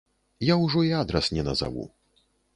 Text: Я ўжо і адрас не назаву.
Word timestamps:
Я 0.45 0.55
ўжо 0.63 0.79
і 0.87 0.89
адрас 1.01 1.31
не 1.37 1.47
назаву. 1.51 1.89